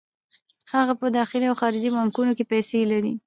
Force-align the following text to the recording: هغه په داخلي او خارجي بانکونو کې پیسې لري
هغه 0.73 0.93
په 0.99 1.07
داخلي 1.17 1.45
او 1.49 1.55
خارجي 1.61 1.89
بانکونو 1.95 2.31
کې 2.37 2.49
پیسې 2.51 2.79
لري 2.91 3.13